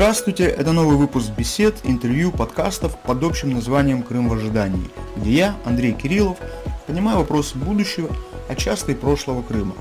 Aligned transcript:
Здравствуйте, 0.00 0.44
это 0.44 0.72
новый 0.72 0.96
выпуск 0.96 1.28
бесед, 1.36 1.76
интервью, 1.84 2.32
подкастов 2.32 2.98
под 3.02 3.22
общим 3.22 3.50
названием 3.50 4.02
«Крым 4.02 4.30
в 4.30 4.32
ожидании», 4.32 4.88
где 5.14 5.30
я, 5.30 5.56
Андрей 5.66 5.92
Кириллов, 5.92 6.38
понимаю 6.86 7.18
вопросы 7.18 7.58
будущего, 7.58 8.08
а 8.48 8.54
часто 8.54 8.92
и 8.92 8.94
прошлого 8.94 9.42
Крыма. 9.42 9.74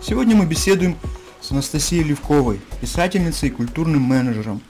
Сегодня 0.00 0.36
мы 0.36 0.46
беседуем 0.46 0.94
с 1.40 1.50
Анастасией 1.50 2.04
Левковой, 2.04 2.60
писательницей 2.80 3.48
и 3.48 3.52
культурным 3.52 4.00
менеджером 4.00 4.60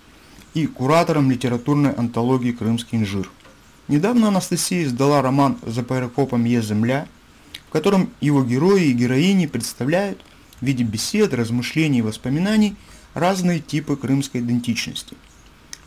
и 0.54 0.66
куратором 0.66 1.30
литературной 1.30 1.92
антологии 1.92 2.52
«Крымский 2.52 2.96
инжир». 2.96 3.28
Недавно 3.88 4.28
Анастасия 4.28 4.84
издала 4.84 5.20
роман 5.20 5.58
«За 5.66 5.82
перекопом 5.82 6.46
е 6.46 6.62
земля», 6.62 7.06
в 7.68 7.72
котором 7.72 8.08
его 8.22 8.42
герои 8.42 8.84
и 8.84 8.94
героини 8.94 9.44
представляют 9.44 10.18
в 10.62 10.64
виде 10.64 10.82
бесед, 10.82 11.34
размышлений 11.34 11.98
и 11.98 12.02
воспоминаний– 12.02 12.74
разные 13.14 13.60
типы 13.60 13.96
крымской 13.96 14.40
идентичности. 14.40 15.16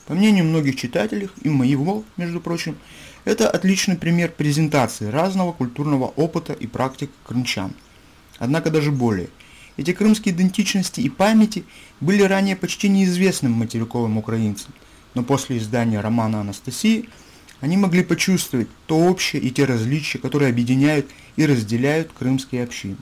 По 0.08 0.14
мнению 0.14 0.46
многих 0.46 0.76
читателей, 0.76 1.30
и 1.42 1.50
моего, 1.50 2.04
между 2.18 2.42
прочим, 2.42 2.76
это 3.24 3.50
отличный 3.50 3.96
пример 3.96 4.32
презентации 4.32 5.06
разного 5.06 5.54
культурного 5.54 6.06
опыта 6.06 6.54
и 6.54 6.68
практик 6.68 7.12
крымчан. 7.26 7.74
Однако 8.40 8.72
даже 8.72 8.92
более. 8.92 9.30
Эти 9.78 9.94
крымские 9.94 10.34
идентичности 10.34 11.02
и 11.02 11.10
памяти 11.10 11.64
были 12.00 12.24
ранее 12.24 12.56
почти 12.56 12.90
неизвестным 12.90 13.54
материковым 13.54 14.18
украинцам, 14.18 14.74
но 15.14 15.24
после 15.24 15.58
издания 15.58 16.02
романа 16.02 16.42
Анастасии 16.42 17.08
они 17.62 17.78
могли 17.78 18.04
почувствовать 18.04 18.68
то 18.88 18.98
общее 18.98 19.42
и 19.42 19.52
те 19.52 19.66
различия, 19.66 20.18
которые 20.18 20.50
объединяют 20.50 21.08
и 21.36 21.46
разделяют 21.46 22.12
крымские 22.12 22.64
общины. 22.64 22.98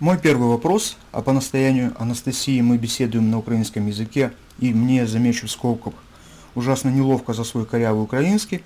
Мой 0.00 0.18
первый 0.18 0.48
вопрос, 0.48 0.96
а 1.12 1.22
по 1.22 1.32
настоянию 1.32 1.94
Анастасии 1.96 2.60
мы 2.60 2.78
беседуем 2.78 3.30
на 3.30 3.38
украинском 3.38 3.86
языке, 3.86 4.32
и 4.58 4.74
мне, 4.74 5.06
замечу 5.06 5.46
в 5.46 5.50
скобках, 5.52 5.94
ужасно 6.56 6.88
неловко 6.88 7.32
за 7.32 7.44
свой 7.44 7.64
корявый 7.64 8.02
украинский, 8.02 8.64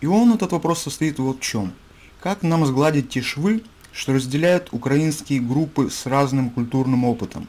и 0.00 0.06
он, 0.06 0.32
этот 0.32 0.52
вопрос, 0.52 0.82
состоит 0.82 1.18
вот 1.18 1.38
в 1.38 1.40
чем. 1.40 1.72
Как 2.20 2.42
нам 2.42 2.64
сгладить 2.64 3.08
те 3.08 3.22
швы, 3.22 3.64
что 3.90 4.12
разделяют 4.12 4.68
украинские 4.70 5.40
группы 5.40 5.90
с 5.90 6.06
разным 6.06 6.50
культурным 6.50 7.04
опытом? 7.04 7.48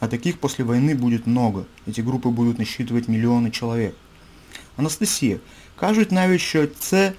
А 0.00 0.08
таких 0.08 0.40
после 0.40 0.64
войны 0.64 0.96
будет 0.96 1.28
много, 1.28 1.66
эти 1.86 2.00
группы 2.00 2.30
будут 2.30 2.58
насчитывать 2.58 3.06
миллионы 3.06 3.52
человек. 3.52 3.94
Анастасія, 4.76 5.38
кажуть 5.76 6.10
навіть, 6.10 6.40
що 6.40 6.66
це 6.66 7.12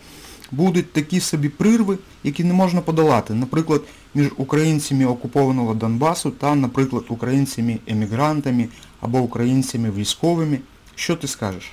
будуть 0.52 0.94
такі 0.94 1.20
собі 1.20 1.50
прирви, 1.50 1.98
які 2.24 2.44
не 2.44 2.54
можна 2.54 2.82
подолати, 2.82 3.34
наприклад, 3.34 3.82
між 4.14 4.28
українцями 4.38 5.06
окупованого 5.06 5.74
Донбасу 5.74 6.32
та, 6.32 6.56
наприклад, 6.56 7.04
українцями-емігрантами 7.10 8.68
або 9.02 9.20
українцями 9.20 9.92
військовими. 9.92 10.60
Що 10.96 11.16
ти 11.16 11.28
скажеш? 11.28 11.72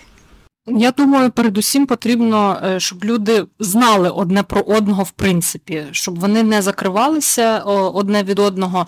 Я 0.66 0.90
думаю, 0.90 1.30
передусім 1.30 1.86
потрібно, 1.86 2.60
е, 2.64 2.80
щоб 2.80 3.04
люди 3.04 3.44
знали 3.58 4.10
одне 4.10 4.42
про 4.42 4.60
одного, 4.60 5.02
в 5.02 5.10
принципі, 5.10 5.84
щоб 5.90 6.20
вони 6.20 6.42
не 6.42 6.62
закривалися 6.62 7.58
одне 7.58 8.22
від 8.22 8.38
одного. 8.38 8.86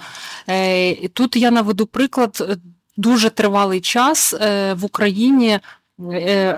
Е, 0.49 1.09
тут 1.09 1.37
я 1.37 1.51
наведу 1.51 1.87
приклад. 1.87 2.47
Е, 2.51 2.57
дуже 2.97 3.31
тривалий 3.31 3.81
час 3.81 4.35
в 4.73 4.79
Україні 4.83 5.49
Е, 5.49 5.61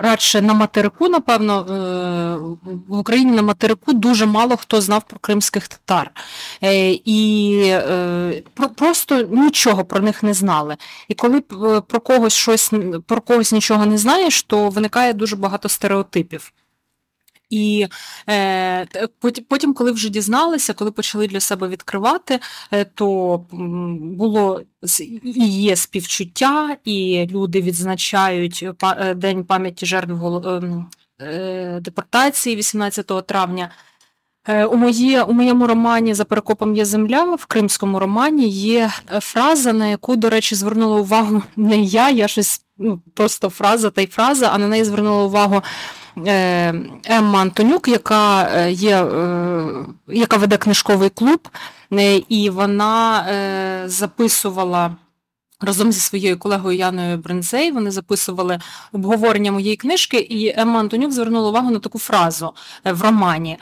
радше 0.01 0.41
на 0.41 0.53
материку, 0.53 1.07
напевно, 1.09 1.59
е, 1.59 2.71
в 2.87 2.97
Україні 2.99 3.31
на 3.31 3.41
материку 3.41 3.93
дуже 3.93 4.25
мало 4.25 4.57
хто 4.57 4.81
знав 4.81 5.03
про 5.03 5.19
кримських 5.19 5.67
татар. 5.67 6.11
Е, 6.63 6.91
і 7.05 7.73
просто 8.75 9.21
нічого 9.21 9.85
про 9.85 9.99
них 9.99 10.23
не 10.23 10.33
знали. 10.33 10.77
І 11.07 11.13
коли 11.13 11.41
про 11.87 11.99
когось 11.99 12.33
щось 12.33 12.71
про 13.05 13.21
когось 13.21 13.51
нічого 13.51 13.85
не 13.85 13.97
знаєш, 13.97 14.43
то 14.43 14.69
виникає 14.69 15.13
дуже 15.13 15.35
багато 15.35 15.69
стереотипів. 15.69 16.53
І 17.49 17.87
е, 18.29 18.87
потім, 19.49 19.73
коли 19.73 19.91
вже 19.91 20.09
дізналися, 20.09 20.73
коли 20.73 20.91
почали 20.91 21.27
для 21.27 21.39
себе 21.39 21.67
відкривати, 21.67 22.39
е, 22.71 22.85
то 22.85 23.37
було 24.01 24.61
і 25.23 25.47
є 25.47 25.75
співчуття, 25.75 26.77
і 26.85 27.27
люди 27.31 27.61
відзначають 27.61 28.65
е, 28.83 29.13
День 29.13 29.43
пам'яті 29.43 29.85
жертв 29.85 30.25
е, 31.21 31.79
депортації 31.81 32.55
18 32.55 33.27
травня. 33.27 33.71
У 34.71 34.75
моє, 34.75 35.23
у 35.23 35.33
моєму 35.33 35.67
романі 35.67 36.13
За 36.13 36.25
перекопом 36.25 36.75
є 36.75 36.85
земля 36.85 37.35
в 37.35 37.45
кримському 37.45 37.99
романі 37.99 38.49
є 38.49 38.91
фраза, 39.19 39.73
на 39.73 39.87
яку, 39.87 40.15
до 40.15 40.29
речі, 40.29 40.55
звернула 40.55 40.99
увагу 40.99 41.43
не 41.55 41.77
я, 41.77 42.09
я 42.09 42.27
щось 42.27 42.61
ну, 42.77 43.01
просто 43.13 43.49
фраза 43.49 43.89
та 43.89 44.01
й 44.01 44.07
фраза, 44.07 44.49
а 44.53 44.57
на 44.57 44.67
неї 44.67 44.83
звернула 44.83 45.23
увагу 45.23 45.61
Емма 46.25 47.41
Антонюк, 47.41 47.87
яка 47.87 48.43
е, 48.43 48.71
є, 48.71 49.03
е, 49.03 49.85
яка 50.07 50.37
веде 50.37 50.57
книжковий 50.57 51.09
клуб, 51.09 51.49
і 52.29 52.49
вона 52.49 53.25
записувала. 53.85 54.95
Разом 55.61 55.91
зі 55.91 55.99
своєю 55.99 56.39
колегою 56.39 56.77
Яною 56.77 57.17
Брензей 57.17 57.71
вони 57.71 57.91
записували 57.91 58.59
обговорення 58.91 59.51
моєї 59.51 59.75
книжки, 59.75 60.17
і 60.17 60.59
Емма 60.59 60.79
Антонюк 60.79 61.11
звернула 61.11 61.49
увагу 61.49 61.71
на 61.71 61.79
таку 61.79 61.99
фразу 61.99 62.53
в 62.85 63.01
романі. 63.01 63.57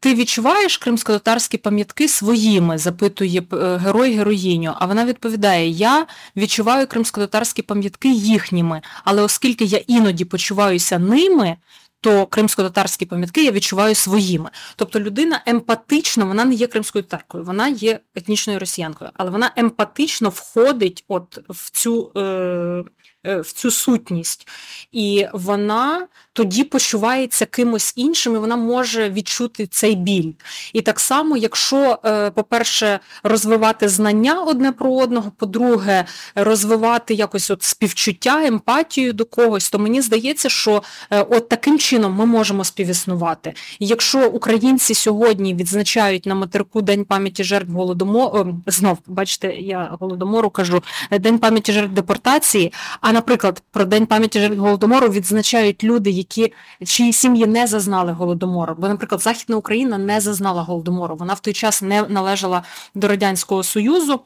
Ти 0.00 0.14
відчуваєш 0.14 0.78
кримсько-татарські 0.78 1.58
пам'ятки 1.58 2.08
своїми? 2.08 2.78
запитує 2.78 3.42
е, 3.52 3.76
герой 3.76 4.14
героїню. 4.14 4.74
А 4.78 4.86
вона 4.86 5.04
відповідає: 5.04 5.68
Я 5.68 6.06
відчуваю 6.36 6.86
кримсько-татарські 6.86 7.62
пам'ятки 7.62 8.12
їхніми, 8.12 8.82
але 9.04 9.22
оскільки 9.22 9.64
я 9.64 9.78
іноді 9.86 10.24
почуваюся 10.24 10.98
ними, 10.98 11.56
то 12.00 12.26
кримсько-татарські 12.26 13.06
пам'ятки 13.06 13.44
я 13.44 13.50
відчуваю 13.50 13.94
своїми. 13.94 14.50
Тобто 14.76 15.00
людина 15.00 15.42
емпатично, 15.46 16.26
вона 16.26 16.44
не 16.44 16.54
є 16.54 16.66
кримською 16.66 17.04
татаркою, 17.04 17.44
вона 17.44 17.68
є 17.68 18.00
етнічною 18.14 18.58
росіянкою, 18.58 19.10
але 19.14 19.30
вона 19.30 19.52
емпатично 19.56 20.28
входить 20.28 21.04
от 21.08 21.38
в 21.48 21.70
цю. 21.70 22.12
Е, 22.16 22.84
в 23.24 23.52
цю 23.52 23.70
сутність. 23.70 24.48
І 24.92 25.26
вона 25.32 26.06
тоді 26.32 26.64
почувається 26.64 27.46
кимось 27.46 27.92
іншим, 27.96 28.34
і 28.34 28.38
вона 28.38 28.56
може 28.56 29.10
відчути 29.10 29.66
цей 29.66 29.94
біль. 29.94 30.32
І 30.72 30.82
так 30.82 31.00
само, 31.00 31.36
якщо, 31.36 31.98
е, 32.04 32.30
по-перше, 32.30 33.00
розвивати 33.22 33.88
знання 33.88 34.42
одне 34.42 34.72
про 34.72 34.94
одного, 34.94 35.32
по-друге, 35.36 36.04
розвивати 36.34 37.14
якось 37.14 37.50
от 37.50 37.62
співчуття, 37.62 38.46
емпатію 38.46 39.12
до 39.12 39.24
когось, 39.24 39.70
то 39.70 39.78
мені 39.78 40.00
здається, 40.00 40.48
що 40.48 40.82
е, 41.10 41.22
от 41.22 41.48
таким 41.48 41.78
чином 41.78 42.14
ми 42.14 42.26
можемо 42.26 42.64
співіснувати. 42.64 43.54
І 43.78 43.86
якщо 43.86 44.28
українці 44.28 44.94
сьогодні 44.94 45.54
відзначають 45.54 46.26
на 46.26 46.34
материку 46.34 46.82
День 46.82 47.04
пам'яті 47.04 47.44
жертв 47.44 47.72
голодомору, 47.72 48.60
знов, 48.66 48.98
бачите, 49.06 49.54
я 49.54 49.96
голодомору 50.00 50.50
кажу, 50.50 50.82
День 51.10 51.38
пам'яті 51.38 51.72
жертв 51.72 51.92
депортації. 51.92 52.72
А 53.00 53.09
наприклад, 53.12 53.62
про 53.70 53.84
День 53.84 54.06
пам'яті 54.06 54.40
жертв 54.40 54.58
голодомору 54.58 55.08
відзначають 55.08 55.84
люди, 55.84 56.10
які 56.10 56.52
чиї 56.84 57.12
сім'ї 57.12 57.46
не 57.46 57.66
зазнали 57.66 58.12
голодомору. 58.12 58.74
Бо, 58.78 58.88
наприклад, 58.88 59.20
Західна 59.20 59.56
Україна 59.56 59.98
не 59.98 60.20
зазнала 60.20 60.62
голодомору. 60.62 61.16
Вона 61.16 61.34
в 61.34 61.40
той 61.40 61.52
час 61.52 61.82
не 61.82 62.02
належала 62.02 62.62
до 62.94 63.08
Радянського 63.08 63.62
Союзу. 63.62 64.20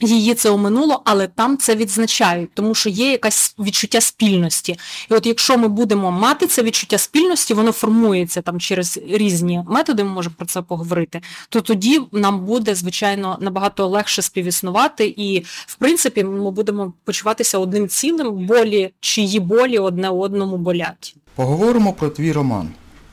Її 0.00 0.34
це 0.34 0.50
оминуло, 0.50 1.02
але 1.04 1.26
там 1.26 1.58
це 1.58 1.76
відзначають, 1.76 2.50
тому 2.54 2.74
що 2.74 2.90
є 2.90 3.10
якась 3.10 3.54
відчуття 3.58 4.00
спільності. 4.00 4.76
І 5.10 5.14
от 5.14 5.26
якщо 5.26 5.58
ми 5.58 5.68
будемо 5.68 6.10
мати 6.10 6.46
це 6.46 6.62
відчуття 6.62 6.98
спільності, 6.98 7.54
воно 7.54 7.72
формується 7.72 8.42
там 8.42 8.60
через 8.60 9.00
різні 9.08 9.60
методи, 9.68 10.04
ми 10.04 10.10
можемо 10.10 10.34
про 10.38 10.46
це 10.46 10.62
поговорити, 10.62 11.20
то 11.48 11.60
тоді 11.60 12.00
нам 12.12 12.44
буде, 12.44 12.74
звичайно, 12.74 13.38
набагато 13.40 13.86
легше 13.86 14.22
співіснувати, 14.22 15.14
і, 15.16 15.40
в 15.66 15.74
принципі, 15.74 16.24
ми 16.24 16.50
будемо 16.50 16.92
почуватися 17.04 17.58
одним 17.58 17.88
цілим, 17.88 18.46
болі, 18.46 18.90
чиї 19.00 19.40
болі 19.40 19.78
одне 19.78 20.08
одному 20.08 20.56
болять. 20.56 21.16
Поговоримо 21.34 21.92
про 21.92 22.08
твій 22.08 22.32
роман. 22.32 22.68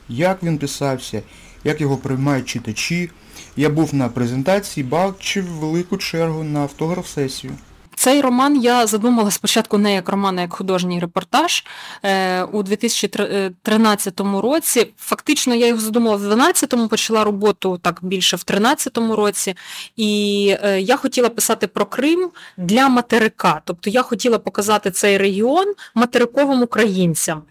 Як 0.08 0.42
він 0.42 0.58
писався, 0.58 1.22
як 1.64 1.80
його 1.80 1.96
приймають 1.96 2.48
читачі. 2.48 3.10
Я 3.58 3.70
був 3.70 3.94
на 3.94 4.08
презентації, 4.08 4.84
бачив 4.84 5.44
велику 5.44 5.96
чергу 5.96 6.44
на 6.44 6.60
автограф-сесію. 6.60 7.52
Цей 7.96 8.20
роман 8.20 8.56
я 8.62 8.86
задумала 8.86 9.30
спочатку 9.30 9.78
не 9.78 9.94
як 9.94 10.08
роман, 10.08 10.38
а 10.38 10.42
як 10.42 10.52
художній 10.52 11.00
репортаж. 11.00 11.64
Е, 12.02 12.42
у 12.42 12.62
2013 12.62 14.20
році. 14.20 14.86
Фактично 14.98 15.54
я 15.54 15.66
його 15.66 15.80
задумала 15.80 16.16
в 16.16 16.22
2012-му, 16.22 16.88
почала 16.88 17.24
роботу 17.24 17.78
так 17.82 17.98
більше 18.02 18.36
в 18.36 18.44
2013 18.46 18.98
році. 18.98 19.54
І 19.96 20.56
е, 20.62 20.80
я 20.80 20.96
хотіла 20.96 21.28
писати 21.28 21.66
про 21.66 21.86
Крим 21.86 22.30
для 22.56 22.88
материка. 22.88 23.62
Тобто 23.64 23.90
я 23.90 24.02
хотіла 24.02 24.38
показати 24.38 24.90
цей 24.90 25.18
регіон 25.18 25.74
материковим 25.94 26.62
українцям. 26.62 27.42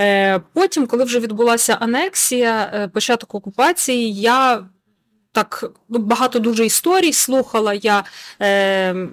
Е, 0.00 0.40
потім, 0.52 0.86
коли 0.86 1.04
вже 1.04 1.20
відбулася 1.20 1.76
анексія, 1.80 2.90
початок 2.94 3.34
окупації, 3.34 4.14
я 4.14 4.64
так 5.32 5.72
ну, 5.88 5.98
багато 5.98 6.38
дуже 6.38 6.66
історій 6.66 7.12
слухала. 7.12 7.74
Я 7.74 8.04
е, 8.42 9.08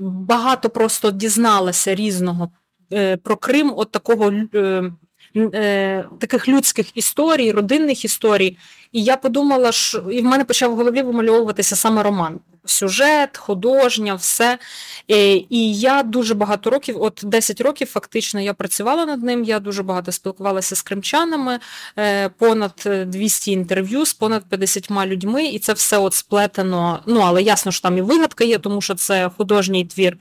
багато 0.00 0.70
просто 0.70 1.10
дізналася 1.10 1.94
різного 1.94 2.50
е, 2.92 3.16
про 3.16 3.36
Крим, 3.36 3.72
от 3.76 3.90
такого. 3.90 4.32
Е, 4.54 4.92
е, 5.36 6.04
Таких 6.18 6.48
людських 6.48 6.96
історій, 6.96 7.52
родинних 7.52 8.04
історій, 8.04 8.58
і 8.92 9.04
я 9.04 9.16
подумала, 9.16 9.72
що 9.72 9.98
і 9.98 10.20
в 10.20 10.24
мене 10.24 10.44
почав 10.44 10.72
в 10.72 10.76
голові 10.76 11.02
вимальовуватися 11.02 11.76
саме 11.76 12.02
роман 12.02 12.40
сюжет, 12.64 13.36
художня, 13.36 14.14
все. 14.14 14.58
І 15.08 15.74
я 15.74 16.02
дуже 16.02 16.34
багато 16.34 16.70
років, 16.70 17.02
от 17.02 17.20
10 17.22 17.60
років, 17.60 17.88
фактично, 17.88 18.40
я 18.40 18.54
працювала 18.54 19.06
над 19.06 19.22
ним. 19.22 19.44
Я 19.44 19.60
дуже 19.60 19.82
багато 19.82 20.12
спілкувалася 20.12 20.76
з 20.76 20.82
кримчанами, 20.82 21.58
е, 21.98 22.28
понад 22.28 22.88
200 23.06 23.52
інтерв'ю 23.52 24.06
з 24.06 24.14
понад 24.14 24.44
50 24.44 25.06
людьми, 25.06 25.44
і 25.44 25.58
це 25.58 25.72
все 25.72 25.98
от 25.98 26.14
сплетено. 26.14 27.02
Ну, 27.06 27.20
але 27.20 27.42
ясно, 27.42 27.72
що 27.72 27.82
там 27.82 27.98
і 27.98 28.02
вигадка 28.02 28.44
є, 28.44 28.58
тому 28.58 28.80
що 28.80 28.94
це 28.94 29.30
художній 29.36 29.84
твір. 29.84 30.16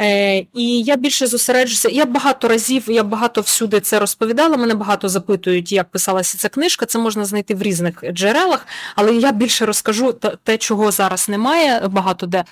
Е, 0.00 0.38
І 0.54 0.82
я 0.82 0.96
більше 0.96 1.26
зосереджуся. 1.26 1.88
Я 1.88 2.06
багато 2.06 2.48
разів, 2.48 2.84
я 2.88 3.02
багато 3.02 3.40
всюди 3.40 3.80
це 3.80 3.98
розповідала. 3.98 4.56
Мене 4.56 4.74
багато 4.74 5.08
запитують, 5.08 5.72
як 5.72 5.90
писалася 5.90 6.38
ця 6.38 6.48
книжка. 6.48 6.86
Це 6.86 6.98
можна 6.98 7.24
знайти 7.24 7.54
в 7.54 7.62
різних 7.62 8.04
джерелах, 8.12 8.66
але 8.94 9.14
я 9.14 9.32
більше 9.32 9.66
розкажу 9.66 10.12
те, 10.42 10.58
чого 10.58 10.90
зараз 10.90 11.28
немає, 11.28 11.88
багато 11.88 12.26
де. 12.26 12.44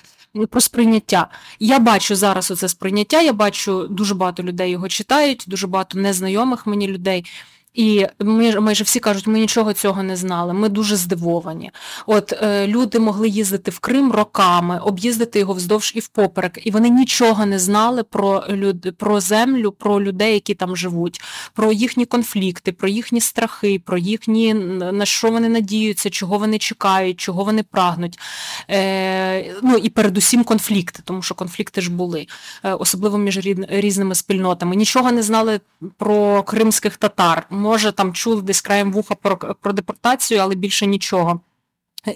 Про 0.51 0.61
сприйняття. 0.61 1.29
Я 1.61 1.79
бачу 1.79 2.17
зараз 2.17 2.51
оце 2.51 2.69
сприйняття, 2.69 3.21
я 3.21 3.33
бачу 3.33 3.87
дуже 3.91 4.15
багато 4.15 4.43
людей 4.43 4.71
його 4.71 4.89
читають, 4.89 5.45
дуже 5.47 5.67
багато 5.67 5.99
незнайомих 5.99 6.67
мені 6.67 6.89
людей. 6.89 7.25
І 7.75 8.07
ми 8.21 8.61
майже 8.61 8.85
всі 8.85 9.01
кажуть, 9.01 9.27
ми 9.27 9.39
нічого 9.39 9.73
цього 9.73 10.03
не 10.03 10.17
знали. 10.17 10.53
Ми 10.53 10.69
дуже 10.69 10.97
здивовані. 10.97 11.71
От 12.07 12.33
е, 12.43 12.67
люди 12.67 12.99
могли 12.99 13.29
їздити 13.29 13.71
в 13.71 13.79
Крим 13.79 14.13
роками, 14.13 14.79
об'їздити 14.79 15.39
його 15.39 15.53
вздовж 15.53 15.93
і 15.95 16.01
впоперек, 16.01 16.67
і 16.67 16.71
вони 16.71 16.89
нічого 16.91 17.47
не 17.47 17.59
знали 17.59 18.03
про 18.03 18.45
люд, 18.51 18.97
про 18.99 19.21
землю, 19.21 19.73
про 19.73 20.03
людей, 20.03 20.35
які 20.35 20.55
там 20.55 20.77
живуть, 20.77 21.21
про 21.55 21.73
їхні 21.73 22.07
конфлікти, 22.07 22.73
про 22.73 22.89
їхні 22.89 23.21
страхи, 23.21 23.83
про 23.85 23.99
їхні 23.99 24.55
на 24.55 25.07
що 25.07 25.31
вони 25.31 25.49
надіються, 25.49 26.11
чого 26.11 26.39
вони 26.39 26.59
чекають, 26.59 27.21
чого 27.21 27.45
вони 27.45 27.63
прагнуть. 27.63 28.19
Е, 28.71 29.55
Ну 29.63 29.77
і 29.77 29.89
передусім 29.89 30.45
конфлікти, 30.45 31.03
тому 31.05 31.23
що 31.23 31.35
конфлікти 31.35 31.81
ж 31.81 31.91
були, 31.91 32.27
е, 32.65 32.73
особливо 32.73 33.19
між 33.19 33.39
різними 33.69 34.15
спільнотами. 34.15 34.77
Нічого 34.77 35.13
не 35.13 35.23
знали 35.23 35.61
про 35.97 36.43
кримських 36.43 36.97
татар 36.97 37.47
може 37.65 37.93
там 37.93 38.13
чули 38.13 38.43
десь 38.43 38.61
краєм 38.61 38.93
вуха 38.93 39.15
про, 39.15 39.37
про 39.37 39.73
депортацію, 39.73 40.41
але 40.41 40.55
більше 40.55 40.87
нічого. 40.87 41.41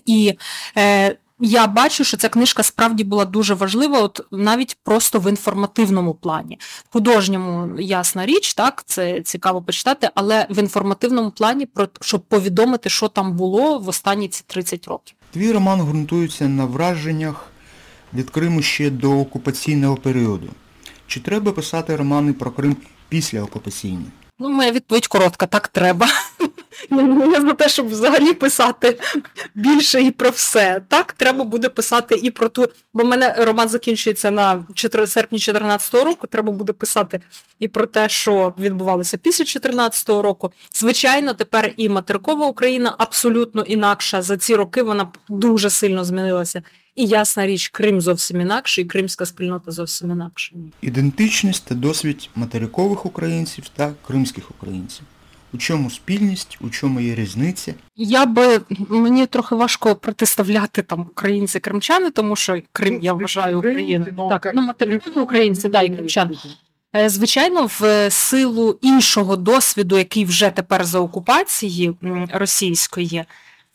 І 0.07 0.35
е, 0.77 1.17
я 1.41 1.67
бачу, 1.67 2.05
що 2.05 2.17
ця 2.17 2.29
книжка 2.29 2.63
справді 2.63 3.05
була 3.05 3.25
дуже 3.25 3.55
важлива, 3.55 4.01
от 4.01 4.21
навіть 4.31 4.77
просто 4.85 5.19
в 5.19 5.31
інформативному 5.31 6.15
плані. 6.15 6.59
В 6.61 6.93
художньому 6.93 7.81
ясна 7.81 8.27
річ, 8.27 8.55
так, 8.55 8.83
це 8.87 9.21
цікаво 9.21 9.63
почитати, 9.63 10.11
але 10.15 10.47
в 10.51 10.59
інформативному 10.59 11.31
плані, 11.31 11.67
про 11.67 11.89
щоб 12.01 12.21
повідомити, 12.21 12.91
що 12.91 13.09
там 13.09 13.37
було 13.37 13.79
в 13.79 13.89
останні 13.89 14.29
ці 14.29 14.45
30 14.47 14.89
років. 14.89 15.17
Твій 15.31 15.53
роман 15.53 15.81
ґрунтується 15.81 16.49
на 16.49 16.65
враженнях 16.65 17.51
від 18.15 18.31
Криму 18.31 18.63
ще 18.63 18.91
до 18.91 19.21
окупаційного 19.21 19.97
періоду. 19.97 20.49
Чи 21.07 21.21
треба 21.21 21.53
писати 21.53 21.97
романи 21.97 22.33
про 22.33 22.51
Крим 22.51 22.77
після 23.09 23.43
окупаційного? 23.43 24.11
Ну, 24.41 24.49
моя 24.49 24.73
відповідь 24.73 25.07
коротка, 25.07 25.47
так 25.47 25.69
треба. 25.69 26.09
Я 27.33 27.41
за 27.41 27.53
те, 27.53 27.69
щоб 27.69 27.89
взагалі 27.89 28.35
писати 28.35 29.01
більше 29.55 30.03
і 30.03 30.11
про 30.11 30.31
все. 30.31 30.83
Так, 30.89 31.13
треба 31.13 31.45
буде 31.45 31.69
писати 31.69 32.15
і 32.23 32.31
про 32.31 32.49
ту. 32.49 32.69
Бо 32.95 33.03
в 33.03 33.07
мене 33.07 33.35
роман 33.39 33.69
закінчується 33.69 34.31
на 34.31 34.65
4 34.75 35.07
серпні 35.07 35.39
2014 35.39 35.95
року. 35.95 36.27
Треба 36.27 36.53
буде 36.53 36.73
писати 36.73 37.21
і 37.59 37.69
про 37.69 37.87
те, 37.87 38.09
що 38.09 38.55
відбувалося 38.59 39.17
після 39.17 39.45
2014 39.45 40.09
року. 40.09 40.53
Звичайно, 40.75 41.35
тепер 41.35 41.75
і 41.77 41.89
материкова 41.89 42.47
Україна 42.47 42.95
абсолютно 42.99 43.63
інакша. 43.63 44.23
За 44.23 44.37
ці 44.37 44.55
роки 44.55 44.83
вона 44.83 45.09
дуже 45.29 45.71
сильно 45.71 46.05
змінилася. 46.05 46.63
І 46.99 47.07
ясна 47.07 47.47
річ, 47.47 47.69
Крим 47.69 48.01
зовсім 48.01 48.41
інакше, 48.41 48.81
і 48.81 48.85
кримська 48.85 49.27
спільнота 49.27 49.71
зовсім 49.71 50.11
інакша. 50.11 50.53
Ідентичність 50.81 51.65
та 51.65 51.75
досвід 51.75 52.29
материкових 52.35 53.07
українців 53.07 53.65
та 53.77 53.93
кримських 54.07 54.51
українців. 54.51 55.03
У 55.53 55.59
чому 55.59 55.91
спільність, 55.91 56.59
у 56.61 56.71
чому 56.71 57.01
є 57.01 57.15
різниця? 57.15 57.75
Я 57.97 58.27
би 58.27 58.61
мені 58.89 59.27
трохи 59.27 59.55
важко 59.55 59.95
протиставляти 59.95 60.83
там 60.83 61.01
українці 61.01 61.61
кримчани, 61.61 62.11
тому 62.11 62.37
що 62.37 62.63
Крим 62.73 62.99
я 63.03 63.13
вважаю 63.13 63.59
Україною. 63.59 64.15
Так, 64.31 64.53
ну 64.55 64.63
материкові 64.63 65.21
українці, 65.23 65.69
да, 65.69 65.83
і 65.83 65.95
кримчани. 65.95 66.37
Е, 66.97 67.09
звичайно, 67.09 67.71
в 67.81 68.11
силу 68.11 68.79
іншого 68.83 69.37
досвіду, 69.37 69.99
який 69.99 70.25
вже 70.25 70.51
тепер 70.51 70.85
за 70.85 71.01
окупації 71.01 71.95
російської, 72.33 73.25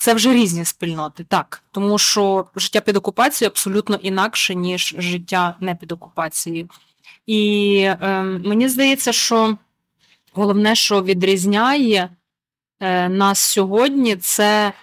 це 0.04 0.14
вже 0.14 0.34
різні 0.34 0.66
спільноти, 0.66 1.24
так. 1.24 1.64
Тому 1.72 1.98
що 1.98 2.46
життя 2.56 2.82
під 2.82 2.98
окупацією 2.98 3.50
абсолютно 3.50 3.96
інакше, 3.96 4.56
ніж 4.56 4.96
життя 4.98 5.56
не 5.60 5.76
під 5.76 5.92
окупацією. 5.92 6.70
І 7.28 7.76
е, 8.02 8.24
мені 8.24 8.70
здається, 8.70 9.12
що 9.14 9.58
головне, 10.34 10.76
що 10.76 11.04
відрізняє 11.04 12.10
е, 12.80 13.10
нас 13.10 13.40
сьогодні, 13.40 14.16
це 14.16 14.74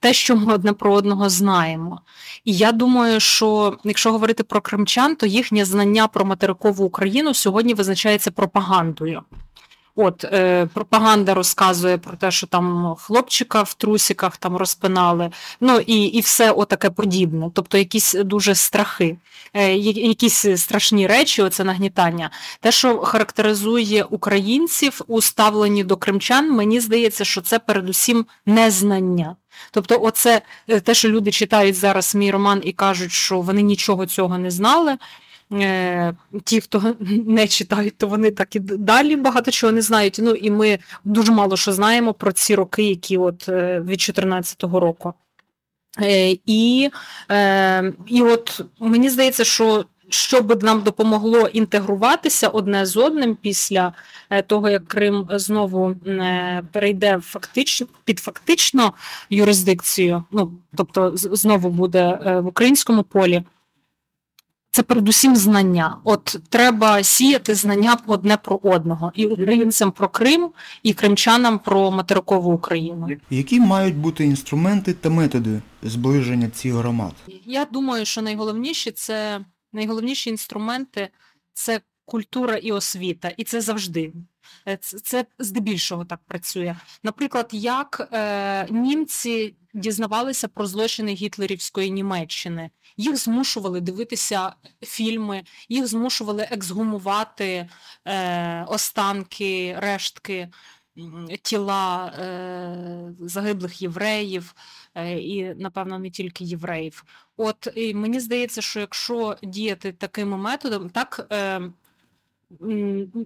те, 0.00 0.12
що 0.12 0.36
ми 0.36 0.54
одне 0.54 0.72
про 0.72 0.94
одного 0.94 1.28
знаємо. 1.28 2.00
І 2.44 2.56
я 2.56 2.72
думаю, 2.72 3.20
що 3.20 3.78
якщо 3.84 4.12
говорити 4.12 4.42
про 4.42 4.60
кримчан, 4.60 5.16
то 5.16 5.26
їхнє 5.26 5.64
знання 5.64 6.06
про 6.06 6.24
материкову 6.24 6.84
Україну 6.84 7.34
сьогодні 7.34 7.74
визначається 7.74 8.30
пропагандою. 8.30 9.22
От 9.96 10.24
е, 10.24 10.66
пропаганда 10.74 11.34
розказує 11.34 11.98
про 11.98 12.16
те, 12.16 12.30
що 12.30 12.46
там 12.46 12.94
хлопчика 12.98 13.62
в 13.62 13.74
трусиках 13.74 14.36
там 14.36 14.56
розпинали, 14.56 15.30
ну 15.60 15.78
і 15.86 16.02
і 16.02 16.20
все 16.20 16.50
отаке 16.50 16.90
подібне. 16.90 17.50
Тобто 17.54 17.78
якісь 17.78 18.14
дуже 18.14 18.54
страхи, 18.54 19.16
е, 19.54 19.74
якісь 19.76 20.46
страшні 20.56 21.06
речі, 21.06 21.42
оце 21.42 21.64
нагнітання. 21.64 22.30
Те, 22.60 22.72
що 22.72 22.98
характеризує 22.98 24.04
українців 24.04 25.00
у 25.06 25.22
ставленні 25.22 25.84
до 25.84 25.96
кримчан, 25.96 26.50
мені 26.50 26.80
здається, 26.80 27.24
що 27.24 27.40
це 27.40 27.58
передусім 27.58 28.26
незнання. 28.46 29.36
Тобто, 29.70 30.02
оце 30.02 30.42
е, 30.68 30.80
те, 30.80 30.94
що 30.94 31.08
люди 31.08 31.30
читають 31.30 31.76
зараз 31.76 32.14
мій 32.14 32.30
роман 32.30 32.60
і 32.64 32.72
кажуть, 32.72 33.12
що 33.12 33.40
вони 33.40 33.62
нічого 33.62 34.06
цього 34.06 34.38
не 34.38 34.50
знали. 34.50 34.96
Е, 35.52 36.14
ті, 36.44 36.60
хто 36.60 36.94
не 37.26 37.48
читають, 37.48 37.96
то 37.96 38.06
вони 38.06 38.30
так 38.30 38.56
і 38.56 38.60
далі 38.60 39.16
багато 39.16 39.50
чого 39.50 39.72
не 39.72 39.82
знають. 39.82 40.18
Ну 40.22 40.30
і 40.30 40.50
ми 40.50 40.78
дуже 41.04 41.32
мало 41.32 41.56
що 41.56 41.72
знаємо 41.72 42.14
про 42.14 42.32
ці 42.32 42.54
роки, 42.54 42.82
які 42.82 43.18
от 43.18 43.48
е, 43.48 43.78
від 43.78 43.86
2014 43.86 44.62
року. 44.62 45.14
Е, 46.00 46.36
і 46.46 46.90
і 48.06 48.22
от 48.22 48.60
мені 48.80 49.10
здається, 49.10 49.44
що 49.44 49.84
щоб 50.08 50.62
нам 50.62 50.82
допомогло 50.82 51.48
інтегруватися 51.48 52.48
одне 52.48 52.86
з 52.86 52.96
одним 52.96 53.34
після 53.34 53.92
того, 54.46 54.68
як 54.68 54.88
Крим 54.88 55.28
знову 55.30 55.96
перейде 56.72 57.20
фактично 57.22 57.86
під 58.04 58.18
фактично 58.18 58.92
юрисдикцію, 59.30 60.24
ну 60.30 60.52
тобто 60.76 61.12
знову 61.14 61.68
буде 61.68 62.18
в 62.42 62.46
українському 62.46 63.02
полі 63.02 63.42
це 64.72 64.82
передусім 64.82 65.36
знання. 65.36 65.96
От 66.04 66.36
треба 66.48 67.02
сіяти 67.02 67.54
знання 67.54 67.96
одне 68.06 68.36
про 68.36 68.60
одного, 68.62 69.12
і 69.14 69.26
українцям 69.26 69.92
про 69.92 70.08
Крим, 70.08 70.50
і 70.82 70.92
кримчанам 70.92 71.58
про 71.58 71.90
материкову 71.90 72.52
Україну. 72.52 73.08
Які 73.30 73.60
мають 73.60 73.96
бути 73.96 74.24
інструменти 74.24 74.92
та 74.92 75.10
методи 75.10 75.60
зближення 75.82 76.48
цих 76.48 76.72
громад? 76.72 77.12
Я 77.44 77.64
думаю, 77.64 78.04
що 78.04 78.22
найголовніші 78.22 78.90
це 78.90 79.40
найголовніші 79.72 80.30
інструменти 80.30 81.08
це 81.52 81.80
культура 82.04 82.56
і 82.56 82.72
освіта, 82.72 83.32
і 83.36 83.44
це 83.44 83.60
завжди. 83.60 84.12
Е, 84.68 84.76
це, 84.76 85.26
здебільшого 85.38 86.04
так 86.04 86.20
працює. 86.26 86.76
Наприклад, 87.02 87.48
як 87.52 88.08
е, 88.12 88.66
німці 88.70 89.54
дізнавалися 89.74 90.48
про 90.48 90.66
злочини 90.66 91.14
гітлерівської 91.14 91.90
Німеччини, 91.90 92.70
їх 92.96 93.16
змушували 93.16 93.80
дивитися 93.80 94.52
фільми, 94.82 95.42
їх 95.68 95.86
змушували 95.86 96.48
ексгумувати 96.50 97.68
е, 98.04 98.64
останки, 98.68 99.76
рештки. 99.78 100.48
Тіла 101.42 102.06
е, 102.06 103.14
загиблих 103.20 103.82
євреїв 103.82 104.54
е, 104.94 105.18
і, 105.18 105.54
напевно, 105.54 105.98
не 105.98 106.10
тільки 106.10 106.44
євреїв. 106.44 107.04
От 107.36 107.68
і 107.74 107.94
мені 107.94 108.20
здається, 108.20 108.62
що 108.62 108.80
якщо 108.80 109.36
діяти 109.42 109.92
таким 109.92 110.28
методом, 110.28 110.90
так 110.90 111.26
е, 111.32 111.60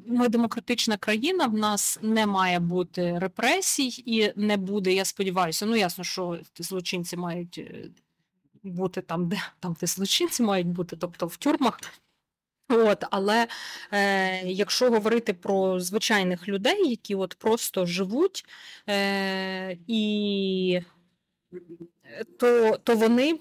ми 0.06 0.28
демократична 0.28 0.96
країна, 0.96 1.46
в 1.46 1.54
нас 1.54 1.98
не 2.02 2.26
має 2.26 2.60
бути 2.60 3.18
репресій 3.18 4.02
і 4.06 4.32
не 4.36 4.56
буде, 4.56 4.92
я 4.92 5.04
сподіваюся, 5.04 5.66
ну 5.66 5.76
ясно, 5.76 6.04
що 6.04 6.38
злочинці 6.58 7.16
мають 7.16 7.58
е, 7.58 7.90
бути 8.62 9.00
там, 9.00 9.28
де 9.28 9.42
там 9.60 9.76
де 9.80 9.86
злочинці 9.86 10.42
мають 10.42 10.66
бути, 10.66 10.96
тобто 10.96 11.26
в 11.26 11.36
тюрмах. 11.36 11.80
От, 12.68 13.04
Але 13.10 13.48
е, 13.92 14.46
якщо 14.46 14.90
говорити 14.90 15.32
про 15.34 15.80
звичайних 15.80 16.48
людей, 16.48 16.90
які 16.90 17.14
от 17.14 17.34
просто 17.34 17.86
живуть 17.86 18.44
е, 18.88 19.78
і 19.86 20.80
то 22.38 22.78
то 22.84 22.96
вони 22.96 23.38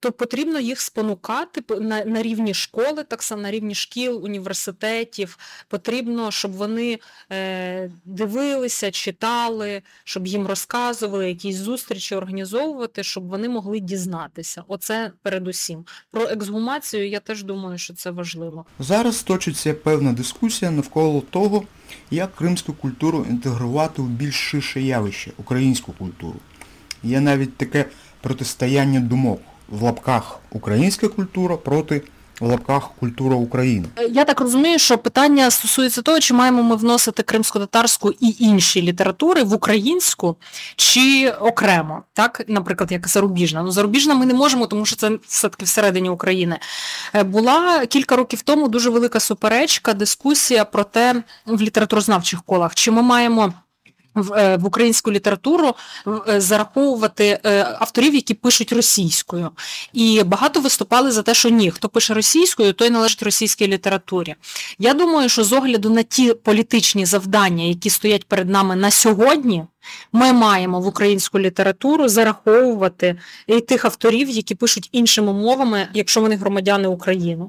то 0.00 0.12
потрібно 0.12 0.60
їх 0.60 0.80
спонукати 0.80 1.80
на 1.80 2.04
на 2.04 2.22
рівні 2.22 2.54
школи, 2.54 3.04
так 3.04 3.22
само 3.22 3.42
на 3.42 3.50
рівні 3.50 3.74
шкіл, 3.74 4.24
університетів. 4.24 5.38
Потрібно, 5.68 6.30
щоб 6.30 6.52
вони 6.52 6.98
е, 7.32 7.90
дивилися, 8.04 8.90
читали, 8.90 9.82
щоб 10.04 10.26
їм 10.26 10.46
розказували, 10.46 11.28
якісь 11.28 11.56
зустрічі 11.56 12.14
організовувати, 12.14 13.02
щоб 13.02 13.28
вони 13.28 13.48
могли 13.48 13.80
дізнатися. 13.80 14.64
Оце 14.68 15.12
передусім. 15.22 15.84
Про 16.10 16.22
ексгумацію 16.22 17.08
я 17.08 17.20
теж 17.20 17.42
думаю, 17.42 17.78
що 17.78 17.94
це 17.94 18.10
важливо. 18.10 18.66
Зараз 18.78 19.22
точиться 19.22 19.74
певна 19.74 20.12
дискусія 20.12 20.70
навколо 20.70 21.20
того, 21.20 21.64
як 22.10 22.34
кримську 22.34 22.72
культуру 22.72 23.26
інтегрувати 23.30 24.02
в 24.02 24.08
більш 24.08 24.34
ширше 24.34 24.80
явище 24.80 25.30
українську 25.38 25.92
культуру. 25.92 26.36
Є 27.02 27.20
навіть 27.20 27.56
таке 27.56 27.84
протистояння 28.24 29.00
думок 29.00 29.40
в 29.68 29.82
лапках 29.82 30.40
українська 30.50 31.08
культура 31.08 31.56
проти 31.56 32.02
в 32.40 32.46
лапках 32.46 32.90
культура 33.00 33.36
України. 33.36 33.86
Я 34.10 34.24
так 34.24 34.40
розумію, 34.40 34.78
що 34.78 34.98
питання 34.98 35.50
стосується 35.50 36.02
того, 36.02 36.20
чи 36.20 36.34
маємо 36.34 36.62
ми 36.62 36.76
вносити 36.76 37.22
кримсько-татарську 37.22 38.12
і 38.20 38.36
інші 38.38 38.82
літератури 38.82 39.42
в 39.42 39.54
українську 39.54 40.36
чи 40.76 41.30
окремо, 41.40 42.02
так, 42.12 42.42
наприклад, 42.48 42.92
як 42.92 43.08
зарубіжна. 43.08 43.62
Ну, 43.62 43.70
зарубіжна 43.70 44.14
ми 44.14 44.26
не 44.26 44.34
можемо, 44.34 44.66
тому 44.66 44.86
що 44.86 44.96
це 44.96 45.10
все-таки 45.26 45.64
всередині 45.64 46.08
України. 46.08 46.58
Е, 47.14 47.22
була 47.22 47.86
кілька 47.86 48.16
років 48.16 48.42
тому 48.42 48.68
дуже 48.68 48.90
велика 48.90 49.20
суперечка, 49.20 49.94
дискусія 49.94 50.64
про 50.64 50.84
те 50.84 51.22
в 51.46 51.60
літературознавчих 51.60 52.42
колах, 52.42 52.74
чи 52.74 52.90
ми 52.90 53.02
маємо 53.02 53.52
в, 54.14 54.32
е, 54.32 54.58
українську 54.64 55.12
літературу 55.12 55.74
е, 56.28 56.40
зараховувати 56.40 57.40
е, 57.44 57.76
авторів, 57.80 58.14
які 58.14 58.34
пишуть 58.34 58.72
російською. 58.72 59.50
І 59.92 60.22
багато 60.22 60.60
виступали 60.60 61.12
за 61.12 61.22
те, 61.22 61.34
що 61.34 61.48
ні, 61.48 61.70
хто 61.70 61.88
пише 61.88 62.14
російською, 62.14 62.72
той 62.72 62.90
належить 62.90 63.22
російській 63.22 63.68
літературі. 63.68 64.34
Я 64.78 64.94
думаю, 64.94 65.28
що 65.28 65.44
з 65.44 65.52
огляду 65.52 65.90
на 65.90 66.02
ті 66.02 66.34
політичні 66.34 67.06
завдання, 67.06 67.64
які 67.64 67.90
стоять 67.90 68.24
перед 68.24 68.48
нами 68.48 68.76
на 68.76 68.90
сьогодні, 68.90 69.64
ми 70.12 70.32
маємо 70.32 70.80
в 70.80 70.86
українську 70.86 71.38
літературу 71.38 72.08
зараховувати 72.08 73.18
і 73.46 73.60
тих 73.60 73.84
авторів, 73.84 74.30
які 74.30 74.54
пишуть 74.54 74.88
іншими 74.92 75.32
мовами, 75.32 75.88
якщо 75.94 76.20
вони 76.20 76.36
громадяни 76.36 76.88
України. 76.88 77.44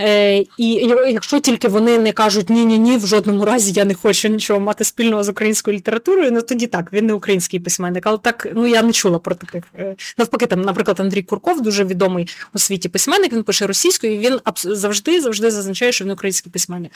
Е, 0.00 0.44
і 0.56 0.72
якщо 1.08 1.40
тільки 1.40 1.68
вони 1.68 1.98
не 1.98 2.12
кажуть 2.12 2.50
ні-ні 2.50 2.78
ні, 2.78 2.96
в 2.96 3.06
жодному 3.06 3.44
разі 3.44 3.72
я 3.72 3.84
не 3.84 3.94
хочу 3.94 4.28
нічого 4.28 4.60
мати 4.60 4.84
спільного 4.84 5.24
з 5.24 5.28
українською 5.28 5.76
літературою, 5.76 6.32
ну 6.32 6.42
тоді 6.42 6.66
так, 6.66 6.92
він 6.92 7.06
не 7.06 7.12
український 7.12 7.60
письменник. 7.60 8.06
Але 8.06 8.18
так, 8.18 8.46
ну 8.54 8.66
я 8.66 8.82
не 8.82 8.92
чула 8.92 9.18
про 9.18 9.34
таких. 9.34 9.64
Е, 9.78 9.96
навпаки, 10.18 10.46
там, 10.46 10.62
наприклад, 10.62 11.00
Андрій 11.00 11.22
Курков, 11.22 11.60
дуже 11.60 11.84
відомий 11.84 12.28
у 12.54 12.58
світі 12.58 12.88
письменник, 12.88 13.32
він 13.32 13.42
пише 13.42 13.66
російською, 13.66 14.14
і 14.14 14.18
він 14.18 14.38
завжди 14.54 15.20
завжди 15.20 15.50
зазначає, 15.50 15.92
що 15.92 16.04
він 16.04 16.10
український 16.10 16.52
письменник. 16.52 16.92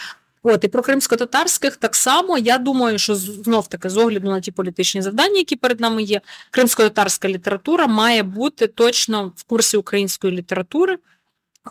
От, 0.47 0.65
і 0.65 0.69
про 0.69 0.83
кримсько-татарських 0.83 1.77
так 1.77 1.97
само, 1.97 2.39
я 2.39 2.59
думаю, 2.59 2.99
що 2.99 3.15
знов 3.15 3.67
таки 3.67 3.89
з 3.89 3.97
огляду 3.97 4.31
на 4.31 4.41
ті 4.41 4.53
політичні 4.53 5.03
завдання, 5.03 5.37
які 5.37 5.57
перед 5.57 5.81
нами 5.81 6.03
є, 6.03 6.21
кримсько-татарська 6.51 7.29
література 7.29 7.87
має 7.87 8.23
бути 8.23 8.67
точно 8.67 9.33
в 9.37 9.43
курсі 9.43 9.77
української 9.77 10.37
літератури, 10.37 10.99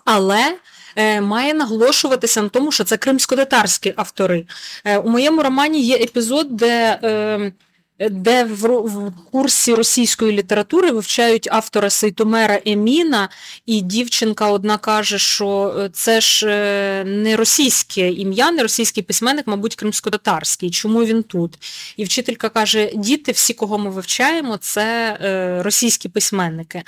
але 0.05 0.57
Е, 0.95 1.21
має 1.21 1.53
наголошуватися 1.53 2.41
на 2.41 2.49
тому, 2.49 2.71
що 2.71 2.83
це 2.83 2.97
кримсько-татарські 2.97 3.93
автори. 3.95 4.45
Е, 4.85 4.97
у 4.97 5.09
моєму 5.09 5.43
романі 5.43 5.81
є 5.81 5.95
епізод, 5.95 6.47
де 6.55 6.99
ем, 7.03 7.53
де 7.99 8.43
в, 8.43 9.11
курсі 9.31 9.75
російської 9.75 10.31
літератури 10.31 10.91
вивчають 10.91 11.47
автора 11.51 11.89
Сейтомера 11.89 12.59
Еміна, 12.65 13.29
і 13.65 13.81
дівчинка 13.81 14.49
одна 14.49 14.77
каже, 14.77 15.19
що 15.19 15.75
е, 15.79 15.89
це 15.93 16.21
ж 16.21 16.47
е, 16.49 17.03
не 17.03 17.35
російське 17.35 18.09
ім'я, 18.11 18.51
не 18.51 18.61
російський 18.61 19.03
письменник, 19.03 19.47
мабуть, 19.47 19.75
кримсько-татарський. 19.75 20.69
Чому 20.69 21.05
він 21.05 21.23
тут? 21.23 21.57
І 21.97 22.03
вчителька 22.03 22.49
каже: 22.49 22.91
діти, 22.95 23.31
всі, 23.31 23.53
кого 23.53 23.77
ми 23.77 23.89
вивчаємо, 23.89 24.57
це 24.57 25.17
е, 25.21 25.63
російські 25.63 26.09
письменники. 26.09 26.83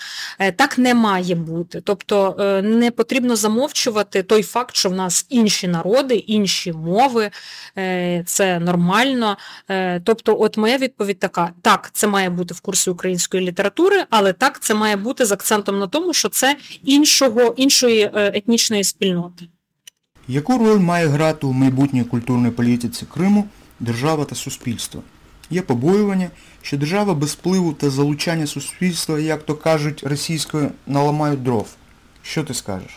Так 0.56 0.78
не 0.78 0.94
має 0.94 1.36
бути. 1.36 1.82
Тобто 1.82 2.36
не 2.64 2.92
потрібно 2.92 3.36
замовчувати 3.36 4.24
той 4.24 4.44
факт, 4.44 4.76
що 4.76 4.90
в 4.90 4.94
нас 4.94 5.26
інші 5.30 5.68
народи, 5.68 6.16
інші 6.16 6.72
мови, 6.72 7.32
це 8.26 8.60
нормально. 8.60 9.38
Тобто, 10.04 10.40
от 10.40 10.58
моя 10.58 10.78
відповідь 10.78 10.95
відповідь 10.96 11.20
така: 11.20 11.52
так, 11.62 11.90
це 11.94 12.08
має 12.08 12.30
бути 12.30 12.54
в 12.54 12.60
курсі 12.60 12.90
української 12.90 13.48
літератури, 13.48 14.04
але 14.10 14.34
так, 14.34 14.60
це 14.60 14.74
має 14.74 14.96
бути 14.96 15.26
з 15.26 15.32
акцентом 15.32 15.80
на 15.80 15.88
тому, 15.88 16.14
що 16.14 16.30
це 16.30 16.58
іншого, 16.84 17.54
іншої 17.58 18.02
е, 18.02 18.32
етнічної 18.36 18.84
спільноти. 18.84 19.48
Яку 20.28 20.58
роль 20.58 20.80
має 20.80 21.08
грати 21.08 21.48
у 21.48 21.52
майбутній 21.52 22.04
культурній 22.04 22.52
політиці 22.52 23.06
Криму 23.14 23.48
держава 23.80 24.26
та 24.26 24.36
суспільство? 24.36 25.04
Є 25.50 25.62
побоювання, 25.62 26.30
що 26.62 26.78
держава 26.78 27.14
без 27.14 27.32
впливу 27.32 27.74
та 27.74 27.90
залучання 27.90 28.48
суспільства, 28.48 29.20
як 29.20 29.44
то 29.44 29.56
кажуть, 29.56 30.04
російською 30.04 30.72
наламають 30.88 31.44
дров. 31.44 31.68
Що 32.24 32.44
ти 32.44 32.54
скажеш? 32.54 32.92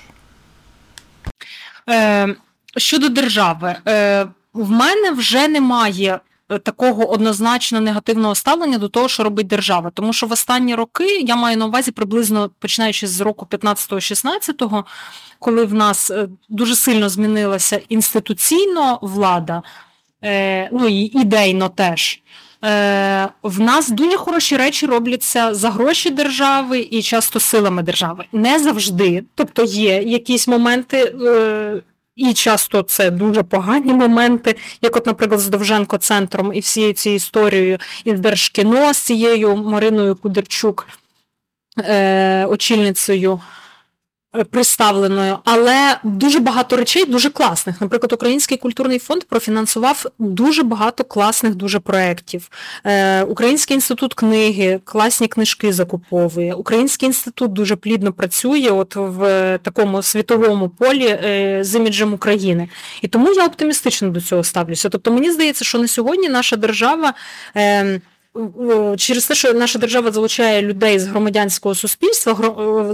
Е, 1.91 2.37
Щодо 2.77 3.09
держави, 3.09 3.77
е, 3.89 4.27
в 4.53 4.71
мене 4.71 5.11
вже 5.11 5.49
немає 5.49 6.21
такого 6.49 7.11
однозначно 7.11 7.81
негативного 7.81 8.35
ставлення 8.35 8.79
до 8.79 8.89
того, 8.89 9.09
що 9.09 9.25
робить 9.25 9.47
держава. 9.47 9.91
Тому 9.95 10.13
що 10.13 10.27
в 10.27 10.33
останні 10.33 10.75
роки 10.75 11.21
я 11.21 11.37
маю 11.37 11.57
на 11.57 11.67
увазі 11.67 11.91
приблизно 11.91 12.51
починаючи 12.59 13.07
з 13.07 13.21
року 13.21 13.47
15-16, 13.51 14.85
коли 15.39 15.65
в 15.65 15.75
нас 15.75 16.11
е, 16.11 16.29
дуже 16.49 16.77
сильно 16.77 17.09
змінилася 17.09 17.81
інституційно 17.89 18.99
влада, 19.03 19.63
е, 20.25 20.69
ну 20.73 20.89
і 20.89 21.21
ідейно 21.21 21.69
теж. 21.69 22.21
Е, 22.65 23.29
в 23.43 23.61
нас 23.61 23.89
дуже 23.89 24.17
хороші 24.17 24.57
речі 24.57 24.87
робляться 24.87 25.55
за 25.55 25.71
гроші 25.71 26.11
держави 26.11 26.89
і 26.91 27.03
часто 27.03 27.41
силами 27.41 27.83
держави. 27.83 28.25
Не 28.33 28.59
завжди. 28.59 29.25
Тобто 29.35 29.65
є 29.65 30.03
якісь 30.03 30.49
моменти 30.49 31.15
і 32.19 32.35
часто 32.35 32.83
це 32.83 33.11
дуже 33.11 33.43
погані 33.43 33.93
моменти, 33.93 34.57
як, 34.83 34.97
от, 34.97 35.07
наприклад, 35.07 35.41
з 35.41 35.49
Довженко 35.49 35.99
центром 35.99 36.55
і 36.55 36.61
всією 36.61 36.93
цією 36.93 37.17
історією 37.17 37.79
із 38.05 38.21
Держкіно, 38.21 38.95
з 38.95 38.99
цією 38.99 39.57
Мариною 39.57 40.17
Кудерчук, 40.17 40.89
е, 41.79 42.47
очільницею. 42.47 43.41
Е, 44.37 44.45
представленою, 44.45 45.39
але 45.45 45.97
дуже 46.05 46.41
багато 46.41 46.77
речей 46.77 47.05
дуже 47.05 47.31
класних. 47.31 47.81
Наприклад, 47.81 48.13
Український 48.13 48.59
культурний 48.59 48.99
фонд 48.99 49.25
профінансував 49.25 50.07
дуже 50.19 50.63
багато 50.63 51.05
класних 51.05 51.55
дуже 51.55 51.79
проєктів. 51.81 52.51
Е, 52.85 53.23
Український 53.23 53.75
інститут 53.75 54.15
книги, 54.15 54.81
класні 54.85 55.29
книжки 55.29 55.73
закуповує. 55.73 56.55
Український 56.55 57.07
інститут 57.07 57.53
дуже 57.53 57.77
плідно 57.77 58.13
працює 58.13 58.71
от 58.71 58.97
в 58.97 59.59
такому 59.63 60.03
світовому 60.03 60.69
полі 60.69 61.07
е, 61.07 61.59
з 61.65 61.75
іміджем 61.75 62.13
України. 62.15 62.69
І 63.03 63.09
тому 63.09 63.33
я 63.33 63.47
оптимістично 63.47 64.09
до 64.09 64.21
цього 64.21 64.45
ставлюся. 64.45 64.89
Тобто 64.89 65.13
мені 65.13 65.31
здається, 65.31 65.65
що 65.65 65.79
на 65.79 65.89
сьогодні 65.89 66.29
наша 66.29 66.57
держава. 66.57 67.15
Ем, 67.55 68.01
через 68.97 69.27
те, 69.27 69.35
що 69.35 69.53
наша 69.55 69.79
держава 69.79 70.13
залучає 70.13 70.63
людей 70.63 70.99
з 70.99 71.07
громадянського 71.07 71.75
суспільства, 71.75 72.35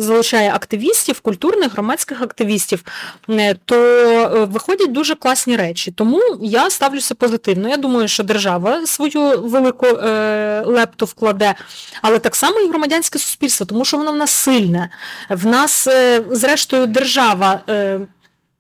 залучає 0.01 0.53
активістів, 0.55 1.21
культурних 1.21 1.73
громадських 1.73 2.23
активістів, 2.23 2.85
е, 3.31 3.55
то 3.65 3.77
е, 3.77 4.45
виходять 4.45 4.93
дуже 4.93 5.15
класні 5.15 5.57
речі. 5.57 5.91
Тому 5.91 6.21
я 6.41 6.71
ставлюся 6.71 7.15
позитивно. 7.15 7.69
Я 7.69 7.77
думаю, 7.77 8.09
що 8.09 8.23
держава 8.23 8.87
свою 8.87 9.41
велику 9.41 9.87
е, 9.87 10.63
лепту 10.67 11.07
вкладе, 11.07 11.55
але 12.03 12.19
так 12.19 12.37
само 12.37 12.61
і 12.61 12.69
громадянське 12.69 13.19
суспільство, 13.19 13.67
тому 13.67 13.85
що 13.85 13.97
воно 13.97 14.13
в 14.13 14.17
нас 14.17 14.31
сильне. 14.31 14.91
В 15.31 15.47
нас, 15.47 15.89
зрештою, 16.31 16.87
держава. 16.87 17.61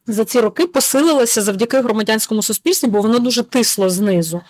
За 0.07 0.25
ці 0.25 0.41
роки 0.41 0.67
посилилася 0.67 1.43
завдяки 1.43 1.81
громадянському 1.81 2.43
суспільству, 2.43 2.89
бо 2.89 3.01
воно 3.01 3.19
дуже 3.19 3.43
тисло 3.43 3.91
знизу. 3.91 4.41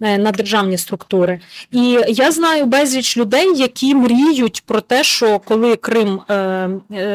Е, 0.00 0.18
на 0.18 0.32
державні 0.32 0.78
структури. 0.78 1.40
І 1.70 1.98
я 2.08 2.32
знаю 2.32 2.66
безліч 2.66 3.16
людей, 3.16 3.58
які 3.58 3.94
мріють 3.94 4.62
про 4.66 4.80
те, 4.80 5.04
що 5.04 5.38
коли 5.38 5.76
Крим 5.76 6.20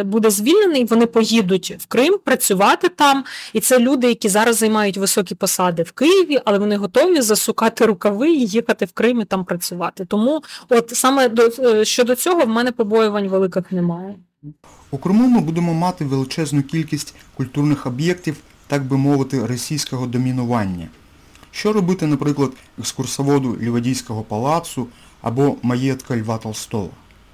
буде 0.05 0.29
звільнений, 0.29 0.85
вони 0.85 1.05
поїдуть 1.05 1.75
в 1.79 1.85
Крим 1.85 2.17
працювати 2.23 2.89
там. 2.89 3.23
І 3.53 3.59
це 3.59 3.79
люди, 3.79 4.07
які 4.07 4.29
зараз 4.29 4.57
займають 4.57 4.97
високі 4.97 5.35
посади 5.35 5.83
в 5.83 5.91
Києві, 5.91 6.39
але 6.45 6.59
вони 6.59 6.77
готові 6.77 7.21
засукати 7.21 7.85
рукави 7.85 8.31
і 8.31 8.45
їхати 8.45 8.85
в 8.85 8.91
Крим 8.91 9.21
і 9.21 9.25
там 9.25 9.45
працювати. 9.45 10.05
Тому, 10.05 10.43
от 10.69 10.89
саме 10.89 11.29
до 11.29 11.51
щодо 11.85 12.15
цього, 12.15 12.45
в 12.45 12.49
мене 12.49 12.71
побоювань 12.71 13.27
великих 13.27 13.71
немає. 13.71 14.15
У 14.91 14.97
Криму 14.97 15.27
ми 15.27 15.41
будемо 15.41 15.73
мати 15.73 16.05
величезну 16.05 16.63
кількість 16.63 17.15
культурних 17.37 17.85
об'єктів, 17.85 18.35
так 18.67 18.83
би 18.83 18.97
мовити, 18.97 19.45
російського 19.45 20.07
домінування. 20.07 20.87
Що 21.55 21.73
робити, 21.73 22.07
наприклад, 22.07 22.51
екскурсоводу 22.79 23.57
Лівадійського 23.61 24.21
палацу 24.21 24.87
або 25.21 25.55
маєтка 25.61 26.17
Льва 26.17 26.37
Толстого? 26.37 26.89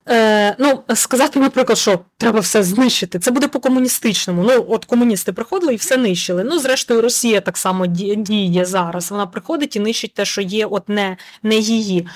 Е, 0.09 0.55
Ну, 0.59 0.83
сказати, 0.95 1.39
наприклад, 1.39 1.77
що 1.77 1.99
треба 2.17 2.39
все 2.39 2.63
знищити. 2.63 3.19
Це 3.19 3.31
буде 3.31 3.47
по-комуністичному. 3.47 4.43
Ну, 4.43 4.65
от 4.69 4.85
комуністи 4.85 5.33
приходили 5.33 5.73
і 5.73 5.77
все 5.77 5.97
нищили. 5.97 6.43
Ну, 6.43 6.59
зрештою, 6.59 7.01
Росія 7.01 7.41
так 7.41 7.57
само 7.57 7.87
діє 7.87 8.65
зараз. 8.65 9.11
Вона 9.11 9.27
приходить 9.27 9.75
і 9.75 9.79
нищить 9.79 10.13
те, 10.13 10.25
що 10.25 10.41
є, 10.41 10.65
от 10.65 10.89
не 10.89 11.17
не 11.43 11.55
її. 11.55 12.07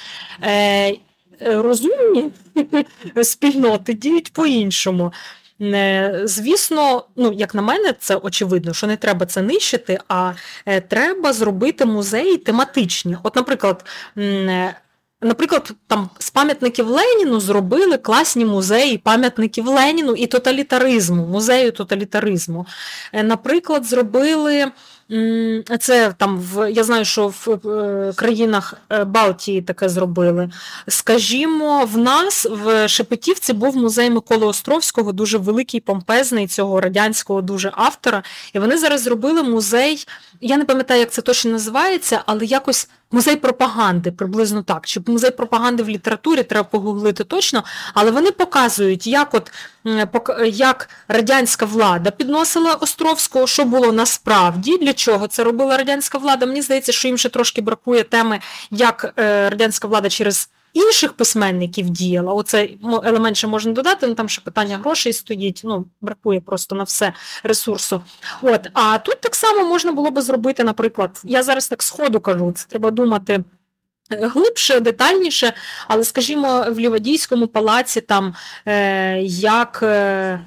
Е, 0.43 0.95
розумні 1.39 2.31
спільноти 3.23 3.93
діють 3.93 4.33
по-іншому. 4.33 5.13
Е, 5.61 6.21
звісно, 6.23 7.05
ну, 7.15 7.33
як 7.33 7.55
на 7.55 7.61
мене, 7.61 7.93
це 7.99 8.15
очевидно, 8.15 8.73
що 8.73 8.87
не 8.87 8.97
треба 8.97 9.25
це 9.25 9.41
нищити, 9.41 9.99
а 10.07 10.33
е, 10.65 10.81
треба 10.81 11.33
зробити 11.33 11.85
музеї 11.85 12.37
тематичні. 12.37 13.17
От, 13.23 13.35
наприклад, 13.35 13.85
Наприклад, 15.21 15.71
там 15.87 16.09
з 16.19 16.29
пам'ятників 16.29 16.87
Леніну 16.87 17.39
зробили 17.39 17.97
класні 17.97 18.45
музеї 18.45 18.97
пам'ятників 18.97 19.67
Леніну 19.67 20.13
і 20.13 20.27
тоталітаризму, 20.27 21.25
музею 21.27 21.71
тоталітаризму. 21.71 22.65
Наприклад, 23.13 23.85
зробили 23.85 24.71
це 25.79 26.13
там 26.17 26.39
в 26.39 26.71
я 26.71 26.83
знаю, 26.83 27.05
що 27.05 27.27
в 27.27 27.69
е, 27.69 28.13
країнах 28.15 28.73
е, 28.89 29.03
Балтії 29.03 29.61
таке 29.61 29.89
зробили. 29.89 30.49
Скажімо, 30.87 31.85
в 31.85 31.97
нас 31.97 32.47
в 32.51 32.87
Шепетівці 32.87 33.53
був 33.53 33.77
музей 33.77 34.09
Миколи 34.09 34.45
Островського, 34.45 35.11
дуже 35.11 35.37
великий, 35.37 35.79
помпезний 35.79 36.47
цього 36.47 36.81
радянського 36.81 37.41
дуже 37.41 37.71
автора. 37.75 38.23
І 38.53 38.59
вони 38.59 38.77
зараз 38.77 39.01
зробили 39.01 39.43
музей. 39.43 40.07
Я 40.41 40.57
не 40.57 40.65
пам'ятаю, 40.65 40.99
як 40.99 41.11
це 41.11 41.21
точно 41.21 41.51
називається, 41.51 42.23
але 42.25 42.45
якось 42.45 42.89
музей 43.11 43.35
пропаганди, 43.35 44.11
приблизно 44.11 44.63
так. 44.63 44.85
Чи 44.85 45.01
музей 45.07 45.31
пропаганди 45.31 45.83
в 45.83 45.89
літературі, 45.89 46.43
треба 46.43 46.63
погуглити 46.63 47.23
точно, 47.23 47.63
але 47.93 48.11
вони 48.11 48.31
показують, 48.31 49.07
як 49.07 49.33
от 49.33 49.51
як 50.45 50.89
радянська 51.07 51.65
влада 51.65 52.11
підносила 52.11 52.73
Островського, 52.73 53.47
що 53.47 53.65
було 53.65 53.91
насправді, 53.91 54.77
для 54.77 54.93
чого 54.93 55.27
це 55.27 55.43
робила 55.43 55.77
радянська 55.77 56.17
влада. 56.17 56.45
Мені 56.45 56.61
здається, 56.61 56.91
що 56.91 57.07
їм 57.07 57.17
ще 57.17 57.29
трошки 57.29 57.61
бракує 57.61 58.03
теми, 58.03 58.39
як 58.71 59.13
е, 59.19 59.49
радянська 59.49 59.87
влада 59.87 60.09
через 60.09 60.49
інших 60.75 61.13
письменників 61.13 61.89
діяла. 61.89 62.33
Оце 62.33 62.69
елемент 63.03 63.37
ще 63.37 63.47
можна 63.47 63.71
додати, 63.71 64.07
ну, 64.07 64.13
там 64.15 64.29
ще 64.29 64.41
питання 64.41 64.77
грошей 64.77 65.13
стоїть, 65.13 65.61
ну, 65.63 65.85
бракує 66.01 66.41
просто 66.41 66.75
на 66.75 66.83
все 66.83 67.13
ресурсу. 67.43 68.01
От, 68.41 68.67
А 68.73 68.97
тут 68.97 69.21
так 69.21 69.35
само 69.35 69.69
можна 69.69 69.91
було 69.91 70.11
би 70.11 70.21
зробити, 70.21 70.63
наприклад, 70.63 71.21
я 71.23 71.43
зараз 71.43 71.67
так 71.67 71.83
сходу 71.83 72.19
кажу, 72.19 72.51
це 72.55 72.65
треба 72.69 72.91
думати. 72.91 73.43
Е, 74.11 74.27
глибше, 74.27 74.79
детальніше, 74.79 75.53
але, 75.87 76.03
скажімо, 76.03 76.65
в 76.69 76.79
Лівадійському 76.79 77.47
палаці 77.47 78.01
там 78.01 78.35
е, 78.67 79.21
як 79.21 79.79
Е, 79.83 80.39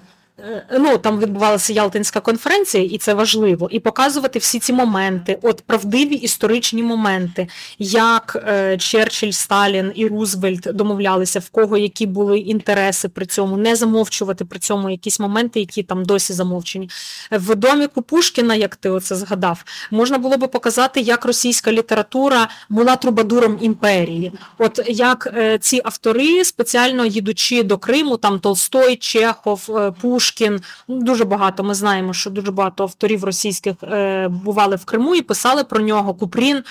ну, 0.79 0.99
там 0.99 1.19
відбувалася 1.19 1.73
Ялтинська 1.73 2.21
конференція, 2.21 2.85
і 2.85 2.99
це 2.99 3.15
важливо, 3.15 3.69
і 3.71 3.81
показувати 3.81 4.39
всі 4.39 4.59
ці 4.59 4.73
моменти, 4.73 5.39
от 5.43 5.63
правдиві 5.67 6.15
історичні 6.15 6.83
моменти, 6.83 7.49
як 7.79 8.45
е, 8.49 8.79
Черчилль, 8.79 9.31
Сталін 9.31 9.93
і 9.95 10.07
Рузвельт 10.07 10.69
домовлялися, 10.75 11.39
в 11.39 11.49
кого 11.49 11.79
які 11.79 12.07
були 12.07 12.39
інтереси 12.39 13.09
при 13.09 13.27
цьому, 13.27 13.57
не 13.57 13.77
замовчувати 13.77 14.45
при 14.45 14.59
цьому 14.59 14.91
якісь 14.91 15.21
моменти, 15.21 15.61
які 15.61 15.83
там 15.83 16.05
досі 16.05 16.33
замовчені. 16.33 16.91
В 17.31 17.55
доміку 17.55 18.03
Пушкіна, 18.03 18.55
як 18.55 18.77
ти 18.77 18.91
оце 18.91 19.17
згадав, 19.17 19.65
можна 19.91 20.19
було 20.19 20.37
би 20.37 20.47
показати, 20.47 21.01
як 21.01 21.25
російська 21.25 21.73
література 21.73 22.49
була 22.69 22.97
трубадуром 22.97 23.59
імперії. 23.61 24.33
От 24.59 24.81
як 24.87 25.33
е, 25.37 25.59
ці 25.59 25.81
автори, 25.85 26.45
спеціально 26.45 27.07
їдучи 27.07 27.63
до 27.63 27.79
Криму, 27.79 28.17
там 28.17 28.41
Толстой, 28.41 28.97
Чехов, 28.97 29.71
е, 29.77 29.93
Пушкін, 30.01 30.28
Пушкін. 30.29 30.61
Ну, 30.89 31.03
дуже 31.03 31.25
багато. 31.25 31.65
Ми 31.65 31.75
знаємо, 31.75 32.15
що 32.15 32.31
дуже 32.31 32.51
багато 32.51 32.83
авторів 32.83 33.25
російських 33.25 33.75
е, 33.83 34.29
бували 34.29 34.77
в 34.77 34.85
Криму 34.85 35.15
і 35.15 35.23
писали 35.23 35.65
про 35.65 35.81
нього 35.81 36.15
Купрін, 36.15 36.63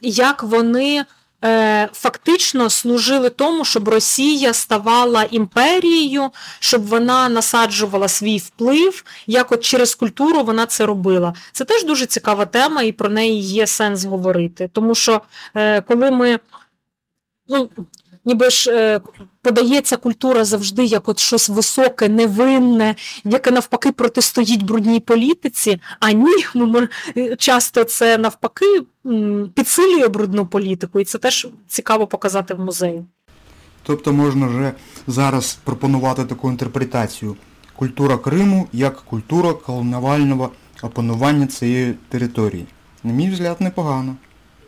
як 0.00 0.42
вони. 0.42 1.04
Е, 1.44 1.88
фактично 1.92 2.70
служили 2.70 3.30
тому, 3.30 3.64
щоб 3.64 3.88
Росія 3.88 4.52
ставала 4.52 5.22
імперією, 5.22 6.30
щоб 6.58 6.86
вона 6.86 7.28
насаджувала 7.28 8.08
свій 8.08 8.38
вплив, 8.38 9.04
як 9.26 9.52
от 9.52 9.64
через 9.64 9.94
культуру 9.94 10.42
вона 10.42 10.66
це 10.66 10.86
робила. 10.86 11.34
Це 11.52 11.64
теж 11.64 11.84
дуже 11.84 12.06
цікава 12.06 12.46
тема, 12.46 12.82
і 12.82 12.92
про 12.92 13.08
неї 13.08 13.40
є 13.40 13.66
сенс 13.66 14.04
говорити. 14.04 14.70
Тому 14.72 14.94
що 14.94 15.20
е, 15.54 15.80
коли 15.80 16.10
ми 16.10 16.38
ну, 17.48 17.70
ніби 18.26 18.50
ж 18.50 18.70
е, 18.70 19.00
подається 19.42 19.96
культура 19.96 20.44
завжди 20.44 20.84
як 20.84 21.08
от 21.08 21.18
щось 21.18 21.48
високе, 21.48 22.08
невинне, 22.08 22.94
яке 23.24 23.50
навпаки 23.50 23.92
протистоїть 23.92 24.62
брудній 24.62 25.00
політиці, 25.00 25.80
а 26.00 26.12
ні, 26.12 26.44
ну, 26.54 26.88
часто 27.38 27.84
це 27.84 28.18
навпаки 28.18 28.82
підсилює 29.54 30.08
брудну 30.08 30.46
політику, 30.46 31.00
і 31.00 31.04
це 31.04 31.18
теж 31.18 31.48
цікаво 31.68 32.06
показати 32.06 32.54
в 32.54 32.60
музеї. 32.60 33.04
Тобто 33.82 34.12
можна 34.12 34.46
вже 34.46 34.72
зараз 35.06 35.58
пропонувати 35.64 36.24
таку 36.24 36.50
інтерпретацію. 36.50 37.36
Культура 37.76 38.16
Криму 38.16 38.68
як 38.72 38.96
культура 38.96 39.52
колонувального 39.52 40.50
опанування 40.82 41.46
цієї 41.46 41.94
території. 42.08 42.66
На 43.04 43.12
мій 43.12 43.30
взгляд, 43.30 43.60
непогано. 43.60 44.16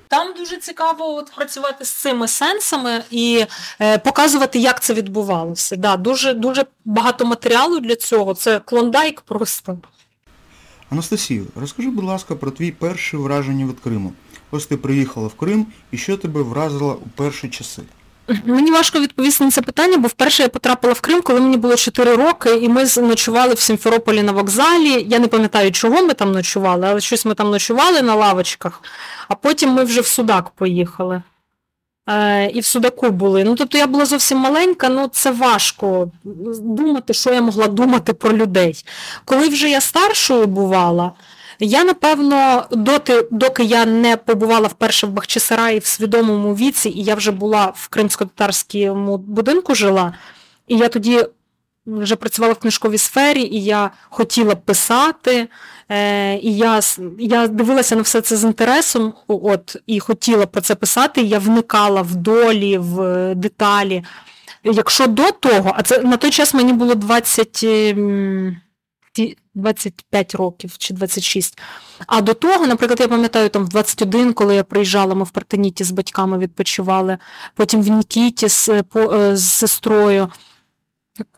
Там 0.09 0.35
дуже 0.37 0.57
цікаво 0.57 1.15
от 1.15 1.33
працювати 1.37 1.85
з 1.85 1.91
цими 1.91 2.29
сенсами 2.29 3.03
і 3.11 3.45
е, 3.81 3.99
показувати, 3.99 4.59
як 4.59 4.83
це 4.83 4.95
відбувалося. 4.95 5.77
Да, 5.77 5.97
Дуже 5.97 6.35
дуже 6.35 6.65
багато 6.85 7.25
матеріалу 7.25 7.81
для 7.81 7.97
цього. 7.97 8.35
Це 8.35 8.61
клондайк 8.61 9.21
просто. 9.21 9.79
Анастасію, 10.91 11.47
розкажи, 11.55 11.91
будь 11.91 12.05
ласка, 12.05 12.35
про 12.35 12.51
твій 12.51 12.73
перші 12.73 13.17
враження 13.17 13.67
від 13.67 13.81
Криму. 13.81 14.13
Ось 14.51 14.67
ти 14.67 14.77
приїхала 14.77 15.27
в 15.27 15.35
Крим 15.35 15.67
і 15.91 15.99
що 15.99 16.17
тебе 16.17 16.43
вразило 16.43 17.01
у 17.07 17.09
перші 17.09 17.49
часи? 17.49 17.83
Мені 18.45 18.71
важко 18.71 19.01
відповісти 19.01 19.45
на 19.45 19.51
це 19.51 19.63
питання, 19.63 19.97
бо 19.97 20.09
вперше 20.09 20.43
я 20.43 20.49
потрапила 20.49 20.93
в 20.95 21.01
Крим, 21.01 21.23
коли 21.23 21.41
мені 21.41 21.57
було 21.57 21.77
4 21.77 22.15
роки, 22.15 22.51
і 22.51 22.69
ми 22.69 22.85
ночували 22.97 23.55
в 23.55 23.61
Сімферополі 23.61 24.23
на 24.23 24.33
вокзалі. 24.33 25.07
Я 25.09 25.19
не 25.19 25.27
пам'ятаю, 25.27 25.73
чого 25.73 26.03
ми 26.03 26.15
там 26.15 26.33
ночували, 26.33 26.87
але 26.91 27.01
щось 27.01 27.25
ми 27.25 27.35
там 27.35 27.51
ночували 27.51 28.03
на 28.03 28.15
лавочках, 28.15 28.83
а 29.29 29.35
потім 29.35 29.71
ми 29.71 29.85
вже 29.85 30.01
в 30.01 30.07
Судак 30.07 30.51
поїхали. 30.51 31.23
Е, 32.09 32.51
І 32.55 32.61
в 32.61 32.65
Судаку 32.65 33.11
були. 33.11 33.45
Ну, 33.45 33.55
тобто 33.55 33.79
я 33.79 33.87
була 33.87 34.05
зовсім 34.05 34.39
маленька, 34.39 34.89
ну 34.89 35.09
це 35.13 35.31
важко 35.31 36.11
думати, 36.61 37.15
що 37.15 37.33
я 37.35 37.43
могла 37.43 37.67
думати 37.67 38.13
про 38.13 38.33
людей. 38.33 38.85
Коли 39.25 39.49
вже 39.49 39.71
я 39.71 39.81
старшою 39.81 40.47
бувала, 40.47 41.13
я, 41.61 41.85
напевно, 41.85 42.67
доти, 42.71 43.27
доки 43.31 43.65
я 43.65 43.85
не 43.87 44.17
побувала 44.17 44.69
вперше 44.69 45.07
в 45.07 45.11
Бахчисараї 45.11 45.79
в 45.79 45.87
свідомому 45.87 46.55
віці, 46.55 46.89
і 46.89 47.03
я 47.03 47.15
вже 47.15 47.31
була 47.31 47.73
в 47.77 47.89
кримсько-татарському 47.89 49.19
будинку 49.19 49.75
жила, 49.75 50.15
і 50.69 50.77
я 50.77 50.89
тоді 50.89 51.25
вже 51.87 52.17
працювала 52.17 52.55
в 52.55 52.59
книжковій 52.59 52.99
сфері, 52.99 53.43
і 53.43 53.65
я 53.65 53.91
хотіла 54.11 54.55
писати, 54.55 55.49
е, 55.89 56.37
і 56.37 56.57
я 56.57 56.81
я 57.19 57.49
дивилася 57.49 57.97
на 57.97 58.03
все 58.03 58.21
це 58.21 58.37
з 58.37 58.45
інтересом, 58.45 59.15
от, 59.29 59.77
і 59.87 60.01
хотіла 60.01 60.47
про 60.47 60.61
це 60.61 60.75
писати, 60.75 61.21
і 61.21 61.29
я 61.29 61.39
вникала 61.39 62.03
в 62.03 62.15
долі, 62.15 62.79
в 62.79 63.35
деталі. 63.35 64.05
Якщо 64.65 65.07
до 65.07 65.31
того, 65.31 65.73
а 65.77 65.83
це 65.83 65.99
на 65.99 66.17
той 66.17 66.31
час 66.31 66.55
мені 66.55 66.73
було 66.73 66.95
20. 66.95 67.65
25 69.55 70.35
років 70.35 70.79
чи 70.79 70.95
26. 70.95 71.59
А 72.07 72.21
до 72.21 72.35
того, 72.35 72.67
наприклад, 72.67 73.01
я 73.01 73.09
пам'ятаю, 73.09 73.49
там 73.49 73.65
в 73.65 73.69
21, 73.69 74.33
коли 74.33 74.55
я 74.55 74.65
приїжджала, 74.65 75.15
ми 75.15 75.25
в 75.25 75.31
Партеніті 75.31 75.85
з 75.85 75.91
батьками 75.91 76.39
відпочивали, 76.39 77.19
потім 77.55 77.83
в 77.83 77.89
Нікіті 77.89 78.49
з, 78.49 78.69
е, 78.69 78.85
з 79.37 79.53
сестрою. 79.53 80.29